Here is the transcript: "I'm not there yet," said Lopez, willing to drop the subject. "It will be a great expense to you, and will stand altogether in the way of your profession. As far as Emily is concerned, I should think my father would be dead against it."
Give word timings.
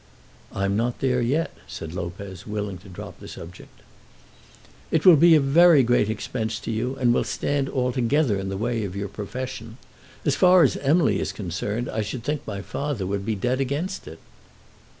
"I'm 0.51 0.75
not 0.75 0.97
there 0.99 1.21
yet," 1.21 1.53
said 1.67 1.93
Lopez, 1.93 2.47
willing 2.47 2.79
to 2.79 2.89
drop 2.89 3.19
the 3.19 3.27
subject. 3.27 3.81
"It 4.89 5.05
will 5.05 5.15
be 5.15 5.35
a 5.35 5.79
great 5.83 6.09
expense 6.09 6.59
to 6.61 6.71
you, 6.71 6.95
and 6.95 7.13
will 7.13 7.23
stand 7.23 7.69
altogether 7.69 8.39
in 8.39 8.49
the 8.49 8.57
way 8.57 8.83
of 8.83 8.95
your 8.95 9.07
profession. 9.09 9.77
As 10.25 10.33
far 10.35 10.63
as 10.63 10.75
Emily 10.77 11.19
is 11.19 11.31
concerned, 11.31 11.87
I 11.87 12.01
should 12.01 12.23
think 12.23 12.47
my 12.47 12.63
father 12.63 13.05
would 13.05 13.27
be 13.27 13.35
dead 13.35 13.61
against 13.61 14.07
it." 14.07 14.17